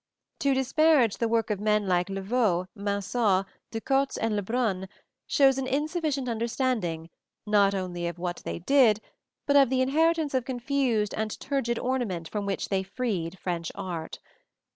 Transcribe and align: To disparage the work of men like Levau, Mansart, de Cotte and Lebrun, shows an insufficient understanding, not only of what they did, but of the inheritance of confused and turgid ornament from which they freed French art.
To 0.39 0.55
disparage 0.55 1.17
the 1.19 1.27
work 1.27 1.51
of 1.51 1.59
men 1.59 1.85
like 1.87 2.07
Levau, 2.09 2.65
Mansart, 2.75 3.45
de 3.69 3.79
Cotte 3.79 4.17
and 4.19 4.35
Lebrun, 4.35 4.89
shows 5.27 5.59
an 5.59 5.67
insufficient 5.67 6.27
understanding, 6.27 7.11
not 7.45 7.75
only 7.75 8.07
of 8.07 8.17
what 8.17 8.37
they 8.43 8.57
did, 8.57 8.99
but 9.45 9.55
of 9.55 9.69
the 9.69 9.81
inheritance 9.83 10.33
of 10.33 10.43
confused 10.43 11.13
and 11.13 11.39
turgid 11.39 11.77
ornament 11.77 12.27
from 12.27 12.47
which 12.47 12.69
they 12.69 12.81
freed 12.81 13.37
French 13.37 13.71
art. 13.75 14.17